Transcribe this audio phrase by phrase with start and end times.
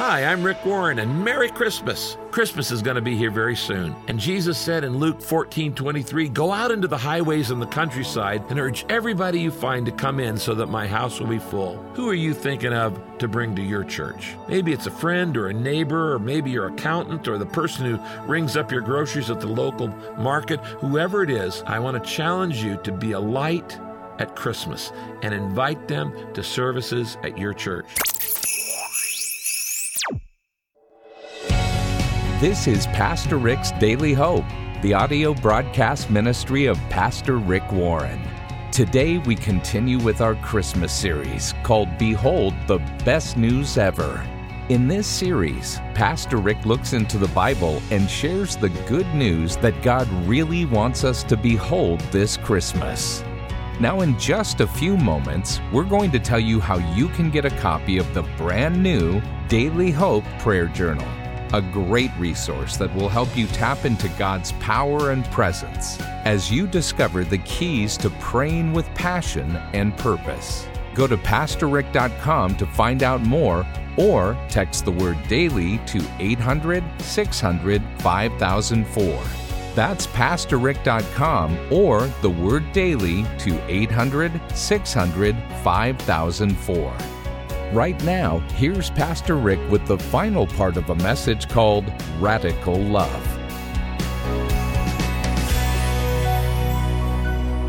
[0.00, 2.16] Hi, I'm Rick Warren, and Merry Christmas.
[2.30, 3.94] Christmas is going to be here very soon.
[4.08, 8.42] And Jesus said in Luke 14 23, Go out into the highways and the countryside
[8.48, 11.76] and urge everybody you find to come in so that my house will be full.
[11.92, 14.36] Who are you thinking of to bring to your church?
[14.48, 18.26] Maybe it's a friend or a neighbor, or maybe your accountant or the person who
[18.26, 20.60] rings up your groceries at the local market.
[20.80, 23.78] Whoever it is, I want to challenge you to be a light
[24.18, 27.94] at Christmas and invite them to services at your church.
[32.40, 34.46] This is Pastor Rick's Daily Hope,
[34.80, 38.18] the audio broadcast ministry of Pastor Rick Warren.
[38.72, 44.26] Today we continue with our Christmas series called Behold the Best News Ever.
[44.70, 49.82] In this series, Pastor Rick looks into the Bible and shares the good news that
[49.82, 53.22] God really wants us to behold this Christmas.
[53.80, 57.44] Now, in just a few moments, we're going to tell you how you can get
[57.44, 61.19] a copy of the brand new Daily Hope Prayer Journal
[61.52, 66.66] a great resource that will help you tap into God's power and presence as you
[66.66, 70.66] discover the keys to praying with passion and purpose.
[70.94, 77.82] Go to PastorRick.com to find out more or text the word daily to 800 600
[77.98, 79.22] 5004.
[79.74, 87.19] That's PastorRick.com or the word daily to 800 600 5004.
[87.72, 91.84] Right now, here's Pastor Rick with the final part of a message called
[92.18, 93.38] Radical Love.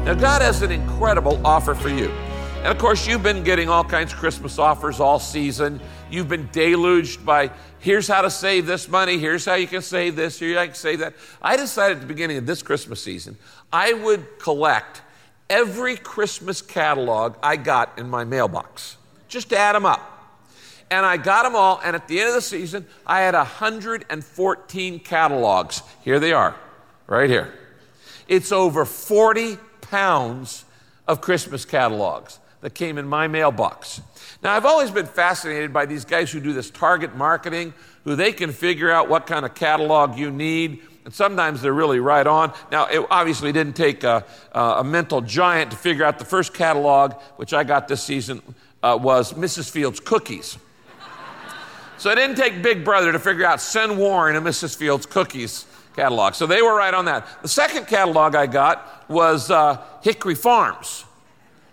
[0.04, 2.08] Now, God has an incredible offer for you.
[2.08, 5.80] And of course, you've been getting all kinds of Christmas offers all season.
[6.10, 10.16] You've been deluged by here's how to save this money, here's how you can save
[10.16, 11.14] this, here you can save that.
[11.44, 13.38] I decided at the beginning of this Christmas season,
[13.72, 15.04] I would collect
[15.48, 18.98] every Christmas catalog I got in my mailbox
[19.32, 20.08] just add them up.
[20.92, 25.00] And I got them all, and at the end of the season, I had 114
[25.00, 25.82] catalogs.
[26.04, 26.54] Here they are,
[27.08, 27.54] right here.
[28.28, 30.66] It's over 40 pounds
[31.08, 34.02] of Christmas catalogs that came in my mailbox.
[34.44, 37.74] Now, I've always been fascinated by these guys who do this target marketing,
[38.04, 40.82] who they can figure out what kind of catalog you need.
[41.06, 42.54] And sometimes they're really right on.
[42.72, 47.14] Now, it obviously didn't take a, a mental giant to figure out the first catalog,
[47.38, 48.42] which I got this season,
[48.84, 49.70] uh, was Mrs.
[49.70, 50.58] Fields cookies.
[51.98, 54.76] So it didn't take Big Brother to figure out send Warren a Mrs.
[54.76, 55.66] Fields cookies
[55.96, 56.34] catalog.
[56.34, 57.28] So they were right on that.
[57.44, 61.06] The second catalog I got was uh, Hickory Farms.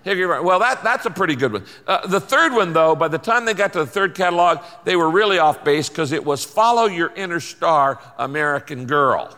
[0.05, 1.65] Hickory, well, that, that's a pretty good one.
[1.87, 4.97] Uh, the third one, though, by the time they got to the third catalog, they
[4.97, 9.35] were really off base because it was Follow Your Inner Star American Girl.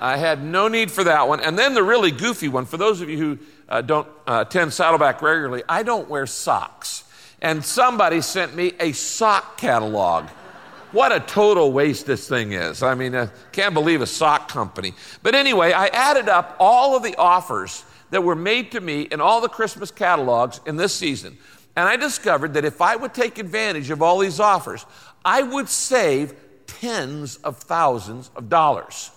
[0.00, 1.40] I had no need for that one.
[1.40, 3.38] And then the really goofy one, for those of you who
[3.68, 7.04] uh, don't uh, attend Saddleback regularly, I don't wear socks.
[7.40, 10.28] And somebody sent me a sock catalog.
[10.90, 12.82] What a total waste this thing is.
[12.82, 14.94] I mean, I can't believe a sock company.
[15.22, 19.20] But anyway, I added up all of the offers that were made to me in
[19.20, 21.36] all the Christmas catalogs in this season.
[21.76, 24.84] And I discovered that if I would take advantage of all these offers,
[25.24, 26.34] I would save
[26.66, 29.10] tens of thousands of dollars.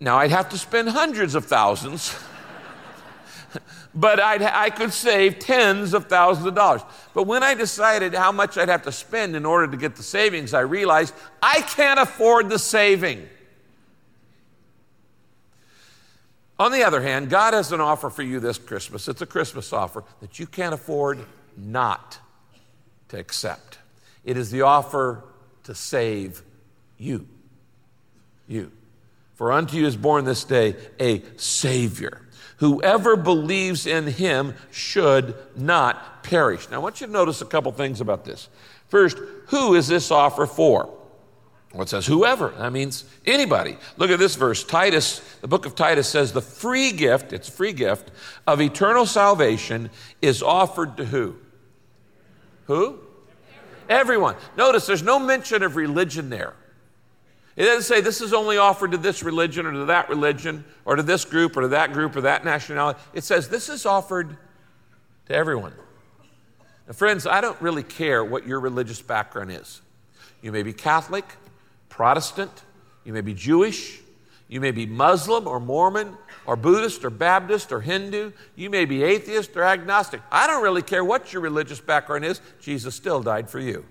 [0.00, 2.14] Now, I'd have to spend hundreds of thousands
[3.94, 6.82] but I'd, i could save tens of thousands of dollars.
[7.14, 10.02] But when I decided how much I'd have to spend in order to get the
[10.02, 13.28] savings, I realized I can't afford the saving.
[16.58, 19.08] On the other hand, God has an offer for you this Christmas.
[19.08, 21.24] It's a Christmas offer that you can't afford
[21.56, 22.18] not
[23.08, 23.78] to accept.
[24.24, 25.24] It is the offer
[25.64, 26.42] to save
[26.96, 27.26] you.
[28.46, 28.70] You.
[29.34, 32.23] For unto you is born this day a Savior
[32.64, 36.70] Whoever believes in him should not perish.
[36.70, 38.48] Now, I want you to notice a couple things about this.
[38.88, 40.88] First, who is this offer for?
[41.74, 42.54] Well, it says whoever.
[42.56, 43.76] That means anybody.
[43.98, 44.64] Look at this verse.
[44.64, 48.10] Titus, the book of Titus says the free gift, it's a free gift,
[48.46, 49.90] of eternal salvation
[50.22, 51.36] is offered to who?
[52.64, 52.98] Who?
[53.90, 54.36] Everyone.
[54.56, 56.54] Notice there's no mention of religion there.
[57.56, 60.96] It doesn't say this is only offered to this religion or to that religion or
[60.96, 62.98] to this group or to that group or that nationality.
[63.12, 64.36] It says this is offered
[65.26, 65.72] to everyone.
[66.86, 69.80] Now, friends, I don't really care what your religious background is.
[70.42, 71.24] You may be Catholic,
[71.88, 72.64] Protestant,
[73.04, 74.00] you may be Jewish,
[74.48, 76.16] you may be Muslim or Mormon
[76.46, 80.20] or Buddhist or Baptist or Hindu, you may be atheist or agnostic.
[80.30, 83.86] I don't really care what your religious background is, Jesus still died for you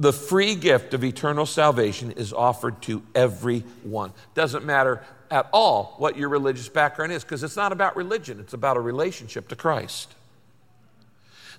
[0.00, 4.12] the free gift of eternal salvation is offered to everyone.
[4.34, 8.54] Doesn't matter at all what your religious background is, because it's not about religion, it's
[8.54, 10.14] about a relationship to Christ.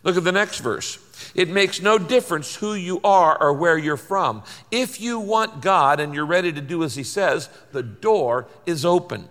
[0.02, 0.98] Look at the next verse.
[1.36, 4.42] It makes no difference who you are or where you're from.
[4.72, 8.84] If you want God and you're ready to do as He says, the door is
[8.84, 9.30] open.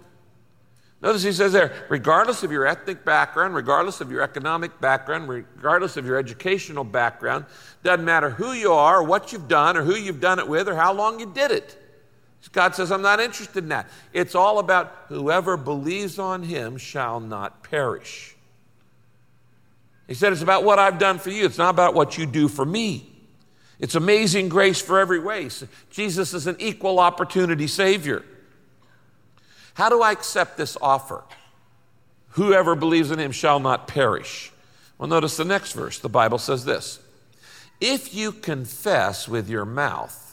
[1.02, 5.96] Notice he says there, regardless of your ethnic background, regardless of your economic background, regardless
[5.96, 7.46] of your educational background,
[7.82, 10.68] doesn't matter who you are, or what you've done, or who you've done it with,
[10.68, 11.76] or how long you did it.
[12.52, 13.88] God says, I'm not interested in that.
[14.12, 18.34] It's all about whoever believes on him shall not perish.
[20.08, 21.44] He said, It's about what I've done for you.
[21.44, 23.06] It's not about what you do for me.
[23.78, 25.64] It's amazing grace for every race.
[25.90, 28.24] Jesus is an equal opportunity Savior.
[29.74, 31.22] How do I accept this offer?
[32.30, 34.52] Whoever believes in him shall not perish.
[34.98, 35.98] Well, notice the next verse.
[35.98, 37.00] The Bible says this
[37.80, 40.30] If you confess with your mouth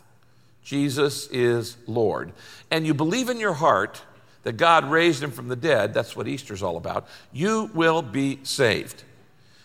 [0.68, 2.34] Jesus is Lord,
[2.70, 4.02] and you believe in your heart
[4.44, 8.40] that God raised him from the dead, that's what Easter's all about, you will be
[8.44, 9.04] saved.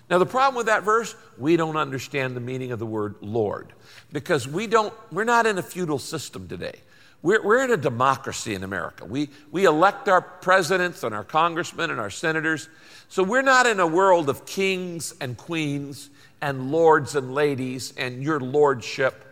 [0.09, 3.73] Now, the problem with that verse, we don't understand the meaning of the word Lord
[4.13, 6.79] because we don't, we're not in a feudal system today.
[7.23, 9.05] We're, we're in a democracy in America.
[9.05, 12.69] We, we elect our presidents and our congressmen and our senators.
[13.09, 16.11] So we're not in a world of kings and queens
[16.41, 19.25] and lords and ladies and your lordship.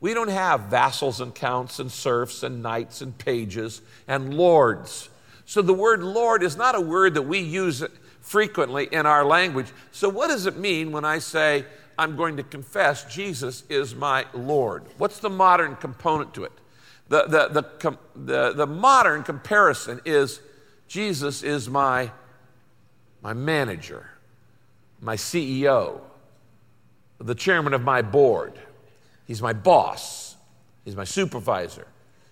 [0.00, 5.08] We don't have vassals and counts and serfs and knights and pages and lords.
[5.46, 7.82] So the word Lord is not a word that we use
[8.20, 9.68] frequently in our language.
[9.92, 11.64] So, what does it mean when I say,
[11.96, 14.84] I'm going to confess Jesus is my Lord?
[14.98, 16.52] What's the modern component to it?
[17.08, 20.40] The, the, the, the, the modern comparison is
[20.88, 22.10] Jesus is my,
[23.22, 24.10] my manager,
[25.00, 26.00] my CEO,
[27.18, 28.54] the chairman of my board.
[29.26, 30.36] He's my boss,
[30.84, 31.86] he's my supervisor.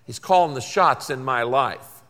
[0.07, 2.03] He's calling the shots in my life.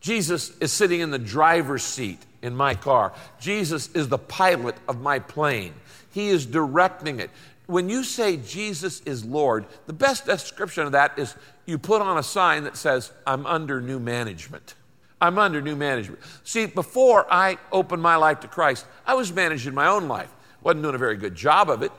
[0.00, 3.12] Jesus is sitting in the driver's seat in my car.
[3.38, 5.74] Jesus is the pilot of my plane.
[6.12, 7.30] He is directing it
[7.70, 11.34] when you say Jesus is Lord, the best description of that is
[11.66, 14.74] you put on a sign that says, I'm under new management.
[15.20, 16.20] I'm under new management.
[16.44, 20.30] See, before I opened my life to Christ, I was managing my own life.
[20.62, 21.92] Wasn't doing a very good job of it.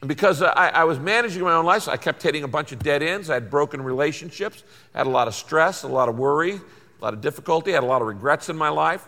[0.00, 2.72] And because I, I, was managing my own life, so I kept hitting a bunch
[2.72, 3.30] of dead ends.
[3.30, 4.64] I had broken relationships,
[4.94, 7.84] had a lot of stress, a lot of worry, a lot of difficulty, I had
[7.84, 9.06] a lot of regrets in my life,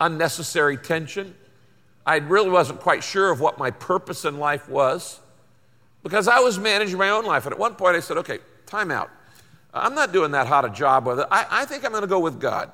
[0.00, 1.34] unnecessary tension.
[2.04, 5.20] I really wasn't quite sure of what my purpose in life was
[6.02, 7.46] because I was managing my own life.
[7.46, 9.10] And at one point I said, okay, time out.
[9.72, 11.26] Uh, I'm not doing that hot a job with it.
[11.30, 12.70] I, I think I'm going to go with God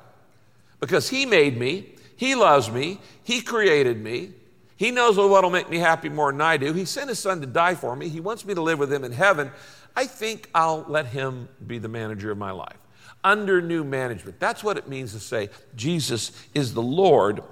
[0.81, 4.33] because He made me, He loves me, He created me.
[4.77, 6.73] He knows what will make me happy more than I do.
[6.73, 8.09] He sent His Son to die for me.
[8.09, 9.51] He wants me to live with Him in heaven.
[9.97, 12.77] I think I'll let Him be the manager of my life.
[13.25, 14.39] Under new management.
[14.39, 17.43] That's what it means to say, Jesus is the Lord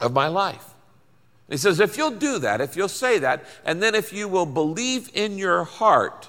[0.00, 0.74] of my life.
[1.50, 4.46] He says, if you'll do that, if you'll say that, and then if you will
[4.46, 6.28] believe in your heart,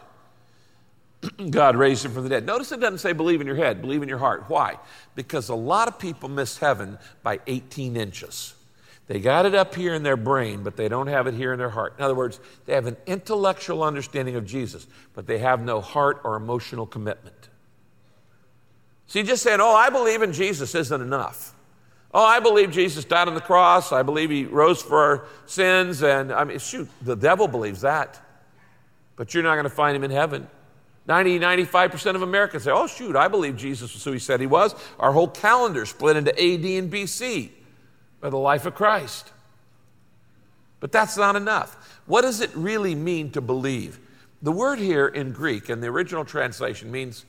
[1.51, 2.45] God raised him from the dead.
[2.45, 4.45] Notice it doesn't say believe in your head, believe in your heart.
[4.47, 4.77] Why?
[5.13, 8.55] Because a lot of people miss heaven by 18 inches.
[9.05, 11.59] They got it up here in their brain, but they don't have it here in
[11.59, 11.95] their heart.
[11.99, 16.21] In other words, they have an intellectual understanding of Jesus, but they have no heart
[16.23, 17.49] or emotional commitment.
[19.05, 21.53] See, just saying, oh, I believe in Jesus isn't enough.
[22.13, 23.91] Oh, I believe Jesus died on the cross.
[23.91, 26.03] I believe he rose for our sins.
[26.03, 28.19] And I mean, shoot, the devil believes that.
[29.15, 30.47] But you're not going to find him in heaven.
[31.07, 34.47] 90, 95% of Americans say, oh, shoot, I believe Jesus was who he said he
[34.47, 34.75] was.
[34.99, 37.49] Our whole calendar split into AD and BC
[38.19, 39.31] by the life of Christ.
[40.79, 41.99] But that's not enough.
[42.05, 43.99] What does it really mean to believe?
[44.41, 47.25] The word here in Greek, in the original translation, means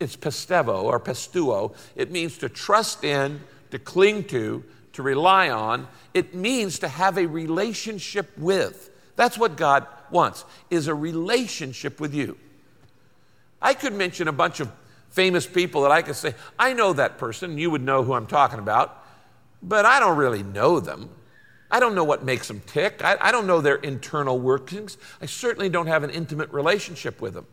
[0.00, 1.74] it's pistevo or pistuo.
[1.96, 3.40] It means to trust in,
[3.74, 4.64] to cling to,
[4.94, 5.86] to rely on.
[6.14, 8.90] It means to have a relationship with.
[9.16, 12.38] That's what God wants, is a relationship with you.
[13.60, 14.70] I could mention a bunch of
[15.10, 18.26] famous people that I could say, I know that person, you would know who I'm
[18.26, 19.04] talking about,
[19.62, 21.10] but I don't really know them.
[21.70, 23.02] I don't know what makes them tick.
[23.02, 24.96] I, I, don't know their internal workings.
[25.20, 27.46] I certainly don't have an intimate relationship with them.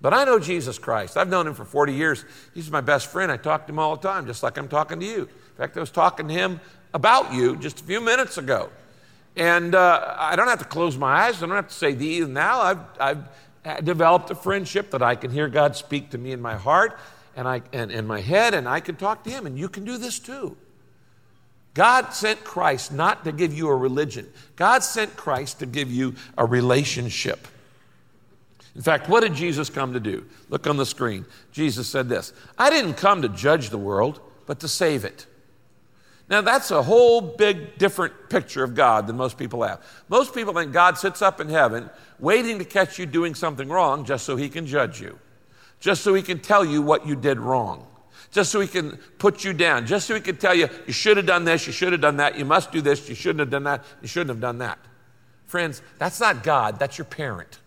[0.00, 1.16] But I know Jesus Christ.
[1.16, 2.24] I've known him for 40 years.
[2.54, 3.32] He's my best friend.
[3.32, 5.28] I talk to him all the time, just like I'm talking to you.
[5.58, 6.60] In fact, I was talking to him
[6.94, 8.70] about you just a few minutes ago.
[9.34, 11.42] And uh, I don't have to close my eyes.
[11.42, 12.60] I don't have to say thee now.
[12.60, 16.54] I've, I've developed a friendship that I can hear God speak to me in my
[16.54, 16.96] heart
[17.34, 19.46] and, I, and in my head, and I can talk to him.
[19.46, 20.56] And you can do this too.
[21.74, 26.14] God sent Christ not to give you a religion, God sent Christ to give you
[26.36, 27.48] a relationship.
[28.76, 30.24] In fact, what did Jesus come to do?
[30.50, 31.24] Look on the screen.
[31.50, 35.26] Jesus said this I didn't come to judge the world, but to save it.
[36.30, 39.82] Now, that's a whole big different picture of God than most people have.
[40.08, 44.04] Most people think God sits up in heaven waiting to catch you doing something wrong
[44.04, 45.18] just so he can judge you,
[45.80, 47.86] just so he can tell you what you did wrong,
[48.30, 51.16] just so he can put you down, just so he can tell you, you should
[51.16, 53.50] have done this, you should have done that, you must do this, you shouldn't have
[53.50, 54.78] done that, you shouldn't have done that.
[55.46, 57.58] Friends, that's not God, that's your parent.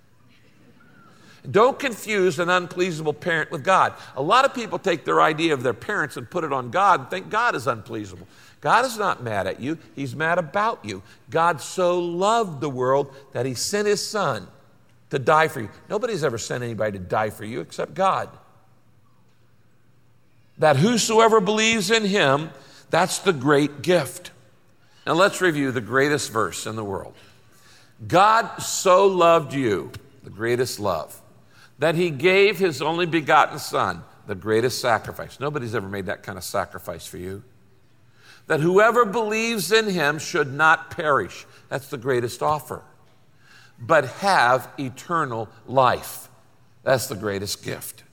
[1.49, 3.93] Don't confuse an unpleasable parent with God.
[4.15, 6.99] A lot of people take their idea of their parents and put it on God
[6.99, 8.27] and think God is unpleasable.
[8.61, 11.01] God is not mad at you, He's mad about you.
[11.31, 14.47] God so loved the world that He sent His Son
[15.09, 15.69] to die for you.
[15.89, 18.29] Nobody's ever sent anybody to die for you except God.
[20.59, 22.51] That whosoever believes in Him,
[22.91, 24.29] that's the great gift.
[25.07, 27.15] Now let's review the greatest verse in the world.
[28.07, 29.91] God so loved you,
[30.23, 31.19] the greatest love,
[31.79, 35.39] that He gave His only begotten Son, the greatest sacrifice.
[35.39, 37.41] Nobody's ever made that kind of sacrifice for you
[38.47, 41.45] that whoever believes in him should not perish.
[41.69, 42.81] That's the greatest offer,
[43.79, 46.27] but have eternal life.
[46.83, 48.03] That's the greatest gift.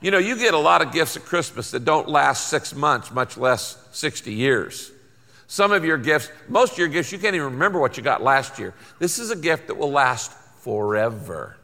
[0.00, 3.12] You know, you get a lot of gifts at Christmas that don't last six months,
[3.12, 4.90] much less 60 years.
[5.46, 8.22] Some of your gifts, most of your gifts, you can't even remember what you got
[8.22, 8.74] last year.
[8.98, 11.56] This is a gift that will last forever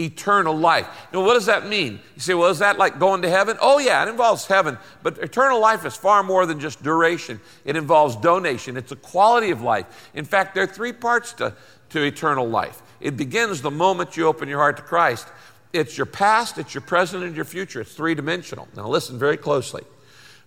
[0.00, 0.88] eternal life.
[1.12, 2.00] Now, what does that mean?
[2.14, 3.56] You say, well, is that like going to heaven?
[3.60, 4.78] Oh, yeah, it involves heaven.
[5.02, 9.50] But eternal life is far more than just duration, it involves donation, it's a quality
[9.50, 10.10] of life.
[10.14, 11.54] In fact, there are three parts to,
[11.90, 12.82] to eternal life.
[13.00, 15.28] It begins the moment you open your heart to Christ.
[15.72, 17.80] It's your past, it's your present, and your future.
[17.80, 18.68] It's three dimensional.
[18.76, 19.84] Now, listen very closely.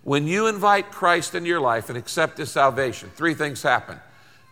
[0.02, 3.98] When you invite Christ into your life and accept His salvation, three things happen.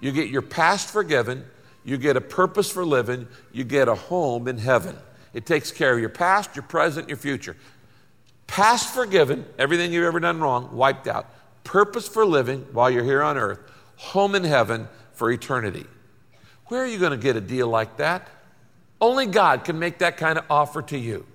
[0.01, 1.45] You get your past forgiven,
[1.85, 4.97] you get a purpose for living, you get a home in heaven.
[5.35, 7.57] It takes care of your past, your present, your future.
[8.47, 11.27] Past forgiven, everything you've ever done wrong, wiped out.
[11.65, 13.61] Purpose for living while you're here on earth,
[13.97, 15.87] home in heaven for eternity.
[16.67, 18.29] Where are you going to get a deal like that?
[19.01, 21.27] Only God can make that kind of offer to you.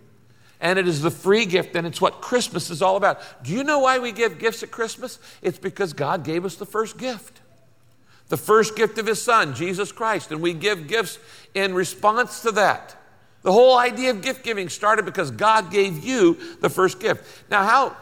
[0.60, 3.22] And it is the free gift, and it's what Christmas is all about.
[3.44, 5.20] Do you know why we give gifts at Christmas?
[5.42, 7.37] It's because God gave us the first gift
[8.29, 11.19] the first gift of his son, Jesus Christ, and we give gifts
[11.53, 12.96] in response to that.
[13.43, 17.46] The whole idea of gift giving started because God gave you the first gift.
[17.50, 17.96] Now, how,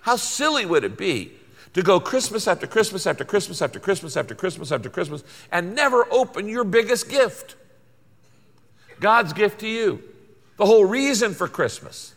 [0.00, 1.32] how silly would it be
[1.74, 6.12] to go Christmas after Christmas after Christmas after Christmas after Christmas after Christmas and never
[6.12, 7.54] open your biggest gift?
[8.98, 10.02] God's gift to you.
[10.56, 12.14] The whole reason for Christmas.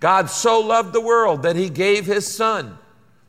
[0.00, 2.78] God so loved the world that he gave his son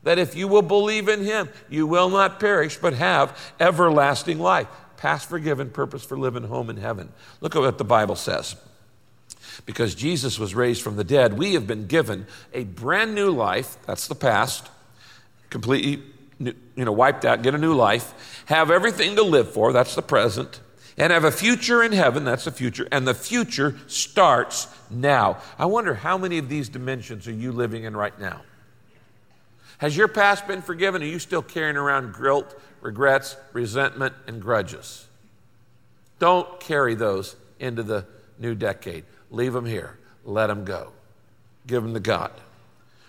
[0.06, 4.68] that if you will believe in him, you will not perish, but have everlasting life.
[4.96, 7.12] Past forgiven, purpose for living home in heaven.
[7.40, 8.54] Look at what the Bible says.
[9.64, 13.78] Because Jesus was raised from the dead, we have been given a brand new life.
[13.84, 14.70] That's the past.
[15.50, 16.04] Completely,
[16.38, 18.44] you know, wiped out, get a new life.
[18.46, 19.72] Have everything to live for.
[19.72, 20.60] That's the present.
[20.96, 22.22] And have a future in heaven.
[22.22, 22.86] That's the future.
[22.92, 25.38] And the future starts now.
[25.58, 28.42] I wonder how many of these dimensions are you living in right now?
[29.78, 31.02] Has your past been forgiven?
[31.02, 35.06] Are you still carrying around guilt, regrets, resentment, and grudges?
[36.18, 38.06] Don't carry those into the
[38.38, 39.04] new decade.
[39.30, 39.98] Leave them here.
[40.24, 40.92] Let them go.
[41.66, 42.32] Give them to God.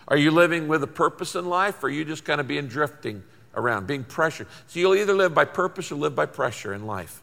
[0.08, 2.68] Are you living with a purpose in life, or are you just kind of being
[2.68, 3.24] drifting
[3.56, 4.48] around, being pressured?
[4.68, 7.22] So you'll either live by purpose or live by pressure in life.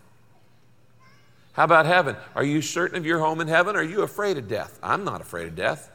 [1.53, 2.17] How about heaven?
[2.35, 3.77] Are you certain of your home in heaven?
[3.77, 4.79] Are you afraid of death?
[4.83, 5.91] I'm not afraid of death.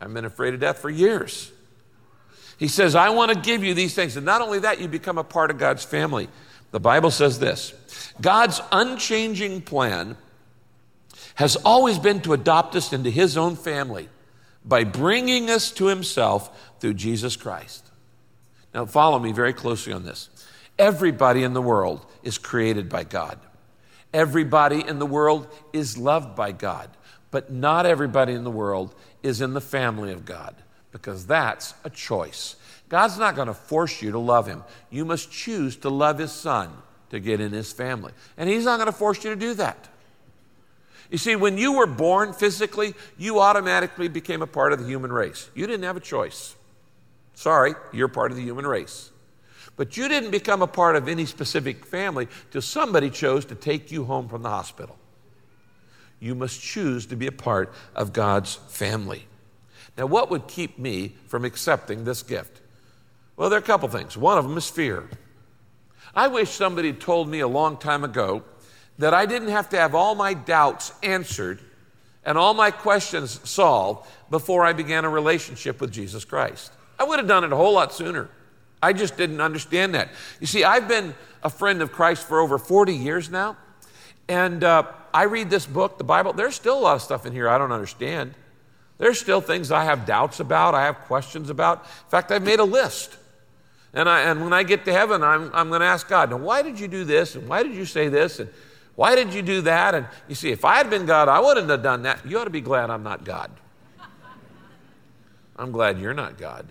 [0.00, 1.50] I've been afraid of death for years.
[2.60, 4.18] He says, I want to give you these things.
[4.18, 6.28] And not only that, you become a part of God's family.
[6.72, 7.72] The Bible says this
[8.20, 10.18] God's unchanging plan
[11.36, 14.10] has always been to adopt us into His own family
[14.62, 17.86] by bringing us to Himself through Jesus Christ.
[18.74, 20.28] Now, follow me very closely on this.
[20.78, 23.38] Everybody in the world is created by God.
[24.12, 26.90] Everybody in the world is loved by God,
[27.30, 30.54] but not everybody in the world is in the family of God
[30.92, 32.56] because that's a choice.
[32.88, 34.64] God's not going to force you to love Him.
[34.90, 36.70] You must choose to love His Son
[37.10, 38.12] to get in His family.
[38.36, 39.88] And He's not going to force you to do that.
[41.10, 45.12] You see, when you were born physically, you automatically became a part of the human
[45.12, 45.50] race.
[45.54, 46.54] You didn't have a choice.
[47.34, 49.10] Sorry, you're part of the human race.
[49.76, 53.90] But you didn't become a part of any specific family till somebody chose to take
[53.90, 54.98] you home from the hospital.
[56.20, 59.26] You must choose to be a part of God's family.
[59.96, 62.60] Now, what would keep me from accepting this gift?
[63.36, 64.16] Well, there are a couple things.
[64.16, 65.08] One of them is fear.
[66.14, 68.42] I wish somebody had told me a long time ago
[68.98, 71.60] that I didn't have to have all my doubts answered
[72.24, 76.72] and all my questions solved before I began a relationship with Jesus Christ.
[76.98, 78.28] I would have done it a whole lot sooner.
[78.82, 80.10] I just didn't understand that.
[80.38, 83.56] You see, I've been a friend of Christ for over 40 years now,
[84.28, 86.32] and uh, I read this book, the Bible.
[86.32, 88.34] There's still a lot of stuff in here I don't understand.
[89.00, 91.78] There's still things I have doubts about, I have questions about.
[91.78, 93.16] In fact, I've made a list.
[93.94, 96.36] And, I, and when I get to heaven, I'm, I'm going to ask God, now,
[96.36, 97.34] why did you do this?
[97.34, 98.40] And why did you say this?
[98.40, 98.50] And
[98.96, 99.94] why did you do that?
[99.94, 102.26] And you see, if I had been God, I wouldn't have done that.
[102.26, 103.50] You ought to be glad I'm not God.
[105.56, 106.66] I'm glad you're not God.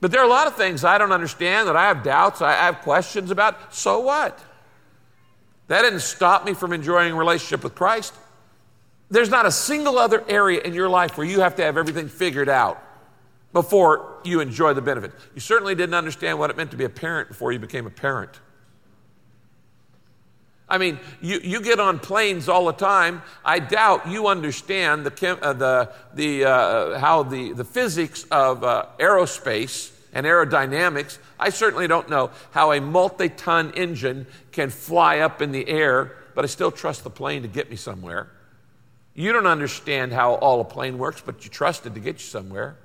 [0.00, 2.52] But there are a lot of things I don't understand that I have doubts, I
[2.52, 3.74] have questions about.
[3.74, 4.38] So what?
[5.66, 8.14] That didn't stop me from enjoying a relationship with Christ.
[9.10, 12.08] There's not a single other area in your life where you have to have everything
[12.08, 12.82] figured out
[13.52, 15.12] before you enjoy the benefit.
[15.34, 17.90] You certainly didn't understand what it meant to be a parent before you became a
[17.90, 18.38] parent.
[20.68, 23.22] I mean, you, you get on planes all the time.
[23.44, 28.62] I doubt you understand the, chem, uh, the, the, uh, how the, the physics of
[28.62, 31.18] uh, aerospace and aerodynamics.
[31.40, 36.16] I certainly don't know how a multi ton engine can fly up in the air,
[36.36, 38.30] but I still trust the plane to get me somewhere.
[39.14, 42.26] You don't understand how all a plane works, but you trust it to get you
[42.26, 42.76] somewhere.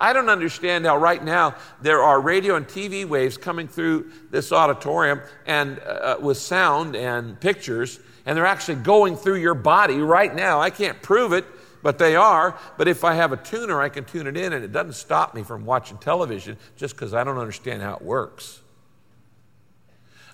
[0.00, 4.50] I don't understand how right now there are radio and TV waves coming through this
[4.50, 10.34] auditorium and uh, with sound and pictures, and they're actually going through your body right
[10.34, 10.60] now.
[10.60, 11.44] I can't prove it,
[11.82, 12.58] but they are.
[12.78, 15.34] But if I have a tuner, I can tune it in, and it doesn't stop
[15.34, 18.60] me from watching television just because I don't understand how it works.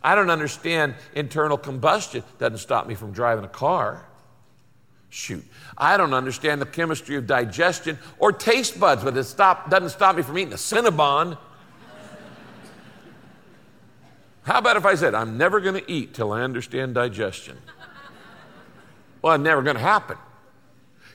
[0.02, 4.06] I don't understand internal combustion, doesn't stop me from driving a car.
[5.10, 5.44] Shoot,
[5.76, 10.16] I don't understand the chemistry of digestion or taste buds, but it stop, doesn't stop
[10.16, 11.38] me from eating a Cinnabon.
[14.42, 17.58] How about if I said, I'm never going to eat till I understand digestion?
[19.20, 20.16] Well, it's never going to happen.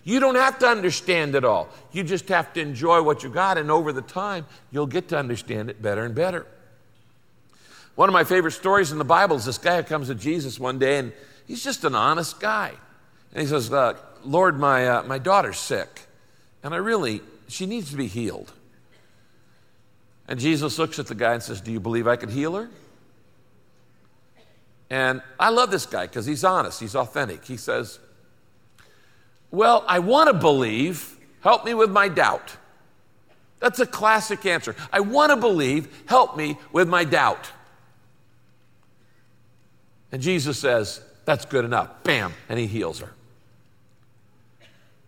[0.04, 1.70] You don't have to understand it all.
[1.92, 5.18] You just have to enjoy what you got, and over the time, you'll get to
[5.18, 6.46] understand it better and better.
[7.96, 10.60] One of my favorite stories in the Bible is this guy who comes to Jesus
[10.60, 11.14] one day, and
[11.48, 12.74] he's just an honest guy.
[13.34, 16.02] And he says, uh, Lord, my, uh, my daughter's sick,
[16.64, 18.54] and I really, she needs to be healed.
[20.28, 22.70] And Jesus looks at the guy and says, Do you believe I could heal her?
[24.90, 27.44] And I love this guy because he's honest, he's authentic.
[27.44, 28.00] He says,
[29.52, 32.56] Well, I want to believe, help me with my doubt.
[33.60, 34.76] That's a classic answer.
[34.92, 37.50] I want to believe, help me with my doubt.
[40.12, 42.04] And Jesus says, That's good enough.
[42.04, 43.12] Bam, and he heals her.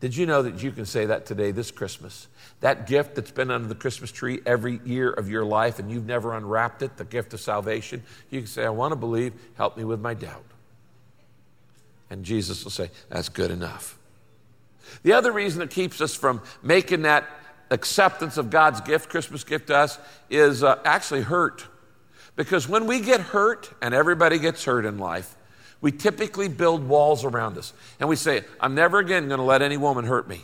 [0.02, 2.28] Did you know that you can say that today, this Christmas?
[2.60, 6.06] That gift that's been under the Christmas tree every year of your life and you've
[6.06, 9.78] never unwrapped it, the gift of salvation, you can say, I want to believe, help
[9.78, 10.46] me with my doubt.
[12.10, 13.98] And Jesus will say, That's good enough.
[15.04, 17.28] The other reason it keeps us from making that
[17.72, 19.98] acceptance of God's gift, Christmas gift to us,
[20.30, 21.66] is uh, actually hurt.
[22.36, 25.36] Because when we get hurt, and everybody gets hurt in life,
[25.86, 27.72] we typically build walls around us.
[28.00, 30.42] And we say, I'm never again going to let any woman hurt me.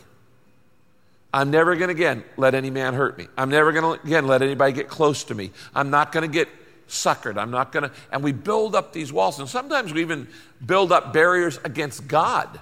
[1.34, 3.26] I'm never going to again let any man hurt me.
[3.36, 5.50] I'm never going to again let anybody get close to me.
[5.74, 6.48] I'm not going to get
[6.86, 7.38] suckered.
[7.38, 7.92] I'm not going to.
[8.12, 9.40] And we build up these walls.
[9.40, 10.28] And sometimes we even
[10.64, 12.60] build up barriers against God.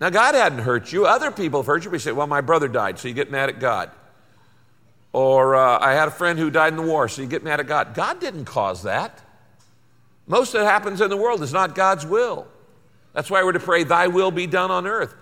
[0.00, 1.06] Now, God hadn't hurt you.
[1.06, 1.90] Other people have hurt you.
[1.92, 3.92] We say, well, my brother died, so you get mad at God.
[5.12, 7.60] Or uh, I had a friend who died in the war, so you get mad
[7.60, 7.94] at God.
[7.94, 9.20] God didn't cause that.
[10.26, 12.46] Most that happens in the world is not God's will.
[13.12, 15.14] That's why we're to pray, Thy will be done on earth.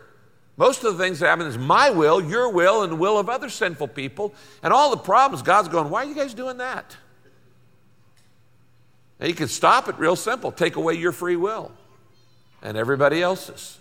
[0.57, 3.29] Most of the things that happen is my will, your will, and the will of
[3.29, 4.35] other sinful people.
[4.63, 6.97] And all the problems, God's going, Why are you guys doing that?
[9.19, 11.73] Now, you can stop it real simple take away your free will
[12.63, 13.79] and everybody else's.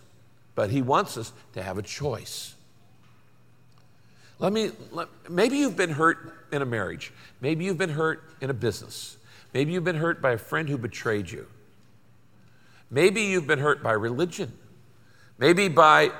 [0.55, 2.53] But He wants us to have a choice.
[4.39, 8.49] Let me, let, maybe you've been hurt in a marriage, maybe you've been hurt in
[8.49, 9.17] a business.
[9.53, 11.47] Maybe you've been hurt by a friend who betrayed you.
[12.89, 14.51] Maybe you've been hurt by religion.
[15.37, 16.11] Maybe by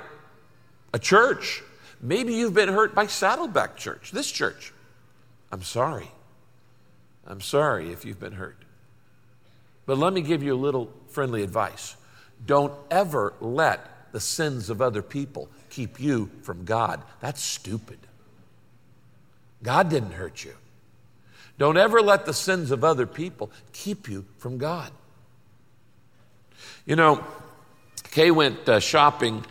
[0.92, 1.62] a church.
[2.00, 4.72] Maybe you've been hurt by Saddleback Church, this church.
[5.50, 6.10] I'm sorry.
[7.26, 8.64] I'm sorry if you've been hurt.
[9.86, 11.96] But let me give you a little friendly advice.
[12.46, 17.02] Don't ever let the sins of other people keep you from God.
[17.20, 17.98] That's stupid.
[19.62, 20.54] God didn't hurt you.
[21.58, 24.90] Don't ever let the sins of other people keep you from God.
[26.86, 27.24] You know,
[28.10, 29.44] Kay went uh, shopping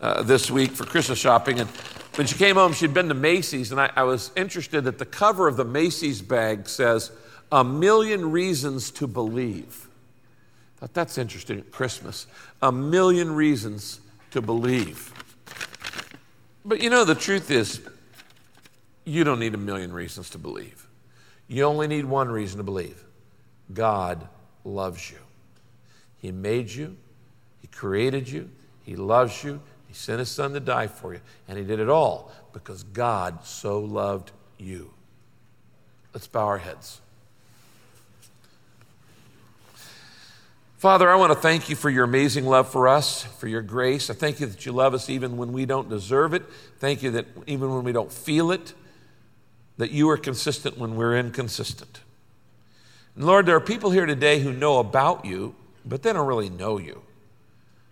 [0.00, 1.68] uh, this week for Christmas shopping, and
[2.16, 5.06] when she came home, she'd been to Macy's, and I, I was interested that the
[5.06, 7.10] cover of the Macy's bag says,
[7.50, 9.88] A Million Reasons to Believe.
[10.76, 12.26] I thought that's interesting at Christmas.
[12.60, 14.00] A million reasons
[14.32, 15.12] to believe.
[16.64, 17.80] But you know, the truth is,
[19.04, 20.83] you don't need a million reasons to believe.
[21.48, 23.04] You only need one reason to believe
[23.72, 24.28] God
[24.64, 25.18] loves you.
[26.18, 26.96] He made you,
[27.60, 28.50] He created you,
[28.82, 31.88] He loves you, He sent His Son to die for you, and He did it
[31.88, 34.92] all because God so loved you.
[36.14, 37.00] Let's bow our heads.
[40.78, 44.10] Father, I want to thank you for your amazing love for us, for your grace.
[44.10, 46.42] I thank you that you love us even when we don't deserve it.
[46.78, 48.74] Thank you that even when we don't feel it,
[49.76, 52.00] that you are consistent when we're inconsistent.
[53.16, 56.50] And Lord, there are people here today who know about you, but they don't really
[56.50, 57.02] know you.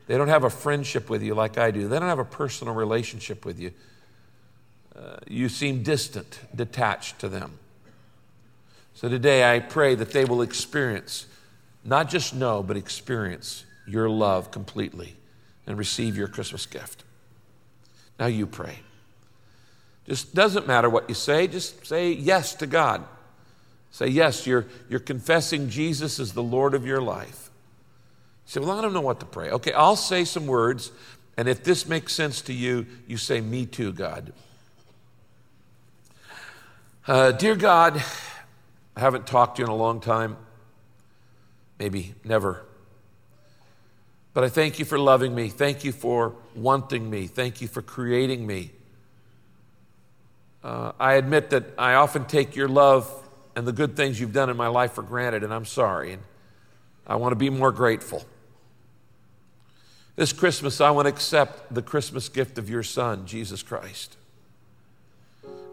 [0.07, 2.75] They don't have a friendship with you like I do, they don't have a personal
[2.75, 3.73] relationship with you.
[4.95, 7.59] Uh, you seem distant, detached to them.
[8.95, 11.27] So today I pray that they will experience,
[11.83, 15.17] not just know, but experience your love completely
[15.67, 17.05] and receive your Christmas gift.
[18.19, 18.81] Now you pray.
[20.07, 23.05] Just doesn't matter what you say, just say yes to God.
[23.91, 27.51] Say yes, you're, you're confessing Jesus as the Lord of your life.
[28.47, 29.51] You say, Well, I don't know what to pray.
[29.51, 30.91] Okay, I'll say some words,
[31.37, 34.33] and if this makes sense to you, you say, Me too, God.
[37.07, 38.03] Uh, dear God,
[38.97, 40.37] I haven't talked to you in a long time,
[41.79, 42.65] maybe never.
[44.35, 45.49] But I thank you for loving me.
[45.49, 47.27] Thank you for wanting me.
[47.27, 48.71] Thank you for creating me.
[50.65, 53.11] Uh, I admit that I often take your love
[53.57, 56.13] and the good things you've done in my life for granted, and I'm sorry.
[56.13, 56.23] And
[57.07, 58.25] I want to be more grateful.
[60.15, 64.17] This Christmas, I want to accept the Christmas gift of your Son, Jesus Christ.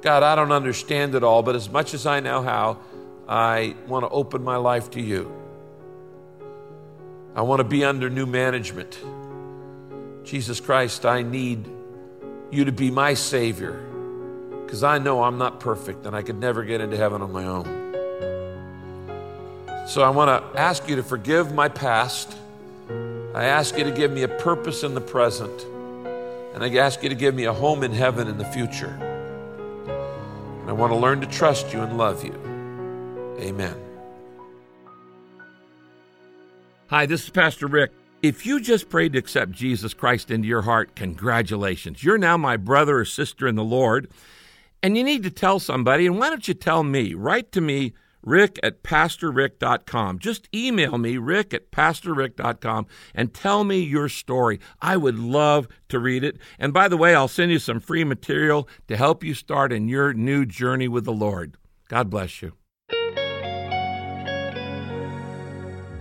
[0.02, 2.80] God, I don't understand it all, but as much as I know how,
[3.28, 5.32] I want to open my life to you.
[7.36, 8.97] I want to be under new management.
[10.23, 11.69] Jesus Christ, I need
[12.49, 13.86] you to be my Savior
[14.69, 17.43] because I know I'm not perfect and I could never get into heaven on my
[17.43, 17.65] own.
[19.88, 22.38] So I want to ask you to forgive my past.
[23.34, 25.63] I ask you to give me a purpose in the present.
[26.53, 28.95] And I ask you to give me a home in heaven in the future.
[30.62, 32.36] And I want to learn to trust you and love you.
[33.39, 33.75] Amen.
[36.91, 37.89] Hi, this is Pastor Rick.
[38.21, 42.03] If you just prayed to accept Jesus Christ into your heart, congratulations.
[42.03, 44.12] You're now my brother or sister in the Lord,
[44.81, 46.05] and you need to tell somebody.
[46.05, 47.13] And why don't you tell me?
[47.13, 50.19] Write to me, rick at pastorrick.com.
[50.19, 54.59] Just email me, rick at pastorrick.com, and tell me your story.
[54.81, 56.37] I would love to read it.
[56.57, 59.87] And by the way, I'll send you some free material to help you start in
[59.87, 61.57] your new journey with the Lord.
[61.87, 62.53] God bless you.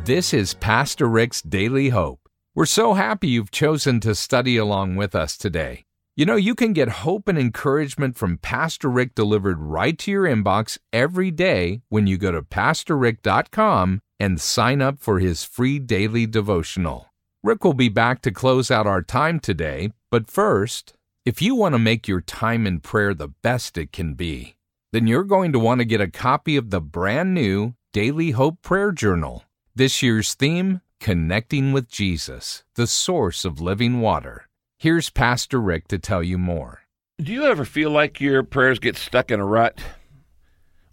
[0.05, 2.21] This is Pastor Rick's Daily Hope.
[2.55, 5.85] We're so happy you've chosen to study along with us today.
[6.19, 10.25] You know, you can get hope and encouragement from Pastor Rick delivered right to your
[10.25, 16.27] inbox every day when you go to PastorRick.com and sign up for his free daily
[16.27, 17.07] devotional.
[17.45, 20.93] Rick will be back to close out our time today, but first,
[21.25, 24.57] if you want to make your time in prayer the best it can be,
[24.91, 28.61] then you're going to want to get a copy of the brand new Daily Hope
[28.61, 29.45] Prayer Journal.
[29.77, 34.48] This year's theme Connecting with Jesus, the source of living water.
[34.81, 36.83] Here's Pastor Rick to tell you more.
[37.21, 39.77] Do you ever feel like your prayers get stuck in a rut?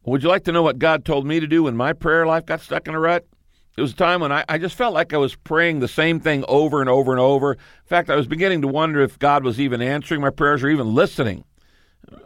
[0.05, 2.47] Would you like to know what God told me to do when my prayer life
[2.47, 3.27] got stuck in a rut?
[3.77, 6.19] It was a time when I, I just felt like I was praying the same
[6.19, 7.51] thing over and over and over.
[7.51, 10.69] In fact, I was beginning to wonder if God was even answering my prayers or
[10.69, 11.43] even listening.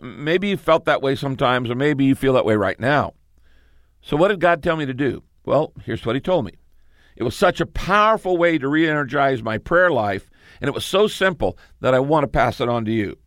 [0.02, 3.16] Maybe you felt that way sometimes, or maybe you feel that way right now.
[4.02, 5.24] So, what did God tell me to do?
[5.44, 6.54] Well, here's what he told me.
[7.18, 10.29] It was such a powerful way to re energize my prayer life,
[10.60, 13.18] and it was so simple that I want to pass it on to you.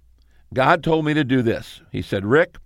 [0.54, 1.80] God told me to do this.
[1.90, 2.58] He said, Rick,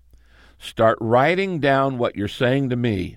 [0.59, 3.16] start writing down what you're saying to me,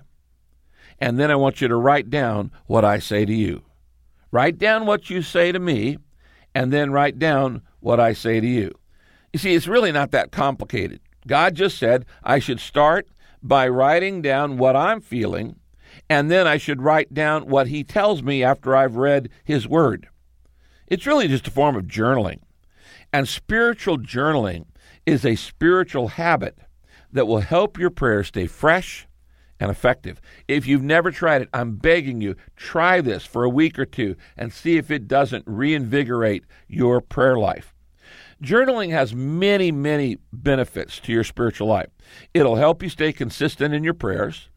[0.98, 3.62] and then I want you to write down what I say to you.
[4.30, 5.98] Write down what you say to me,
[6.54, 8.72] and then write down what I say to you.
[9.32, 11.00] You see, it's really not that complicated.
[11.26, 13.08] God just said I should start
[13.42, 15.56] by writing down what I'm feeling
[16.08, 20.08] and then I should write down what he tells me after I've read his word.
[20.90, 22.40] It's really just a form of journaling.
[23.12, 24.66] And spiritual journaling
[25.06, 26.58] is a spiritual habit
[27.12, 29.06] that will help your prayers stay fresh
[29.60, 30.20] and effective.
[30.48, 34.16] If you've never tried it, I'm begging you, try this for a week or two
[34.36, 37.74] and see if it doesn't reinvigorate your prayer life.
[38.42, 41.90] Journaling has many, many benefits to your spiritual life.
[42.32, 44.48] It'll help you stay consistent in your prayers.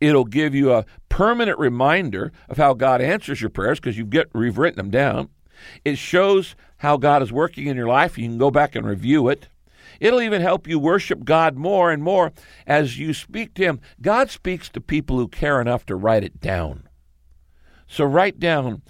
[0.00, 4.30] It'll give you a permanent reminder of how God answers your prayers because you've, get,
[4.34, 5.28] you've written them down.
[5.84, 8.18] It shows how God is working in your life.
[8.18, 9.48] You can go back and review it.
[10.00, 12.32] It'll even help you worship God more and more
[12.66, 13.80] as you speak to Him.
[14.00, 16.88] God speaks to people who care enough to write it down.
[17.86, 18.82] So write down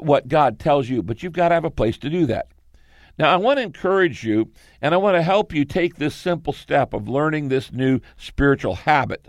[0.00, 2.48] what God tells you, but you've got to have a place to do that.
[3.18, 6.52] Now, I want to encourage you and I want to help you take this simple
[6.52, 9.28] step of learning this new spiritual habit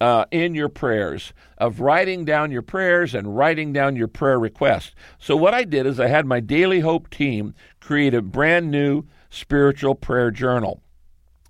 [0.00, 4.94] uh, in your prayers, of writing down your prayers and writing down your prayer requests.
[5.18, 9.04] So, what I did is I had my Daily Hope team create a brand new
[9.28, 10.82] spiritual prayer journal.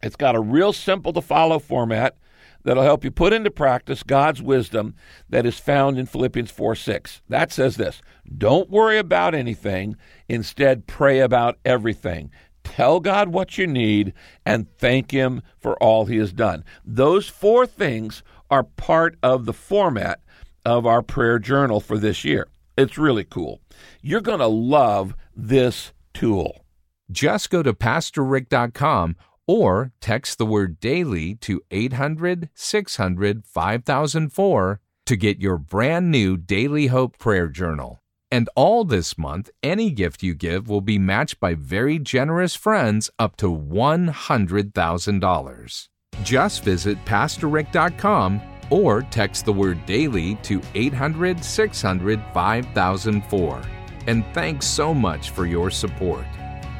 [0.02, 2.16] It's got a real simple to follow format
[2.62, 4.94] that'll help you put into practice God's wisdom
[5.28, 7.22] that is found in Philippians 4 6.
[7.28, 8.02] That says this
[8.36, 9.96] Don't worry about anything,
[10.28, 12.30] instead, pray about everything.
[12.62, 14.12] Tell God what you need
[14.44, 16.64] and thank Him for all He has done.
[16.84, 20.20] Those four things are part of the format
[20.64, 22.48] of our prayer journal for this year.
[22.76, 23.60] It's really cool.
[24.02, 26.64] You're going to love this tool.
[27.10, 35.40] Just go to PastorRick.com or text the word daily to 800 600 5004 to get
[35.40, 38.00] your brand new Daily Hope Prayer Journal.
[38.30, 43.10] And all this month, any gift you give will be matched by very generous friends
[43.18, 45.88] up to $100,000.
[46.22, 53.62] Just visit PastorRick.com or text the word daily to 800 600 5004.
[54.06, 56.24] And thanks so much for your support.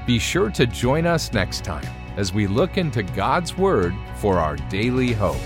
[0.07, 4.57] Be sure to join us next time as we look into God's Word for our
[4.69, 5.41] daily hope.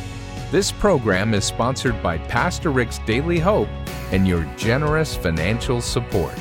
[0.50, 3.68] This program is sponsored by Pastor Rick's Daily Hope
[4.12, 6.38] and your generous financial support.